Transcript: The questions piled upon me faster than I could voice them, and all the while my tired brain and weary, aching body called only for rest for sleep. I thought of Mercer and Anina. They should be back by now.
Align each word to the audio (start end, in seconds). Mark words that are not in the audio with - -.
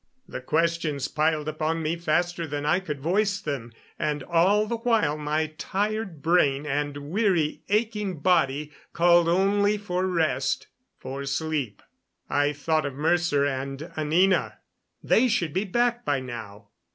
The 0.27 0.41
questions 0.41 1.07
piled 1.07 1.47
upon 1.47 1.83
me 1.83 1.95
faster 1.95 2.47
than 2.47 2.65
I 2.65 2.79
could 2.79 2.99
voice 2.99 3.39
them, 3.39 3.71
and 3.99 4.23
all 4.23 4.65
the 4.65 4.77
while 4.77 5.15
my 5.15 5.53
tired 5.59 6.23
brain 6.23 6.65
and 6.65 7.11
weary, 7.11 7.61
aching 7.69 8.17
body 8.17 8.71
called 8.93 9.29
only 9.29 9.77
for 9.77 10.07
rest 10.07 10.65
for 10.97 11.27
sleep. 11.27 11.83
I 12.27 12.51
thought 12.51 12.87
of 12.87 12.95
Mercer 12.95 13.45
and 13.45 13.91
Anina. 13.95 14.57
They 15.03 15.27
should 15.27 15.53
be 15.53 15.65
back 15.65 16.03
by 16.03 16.19
now. 16.19 16.69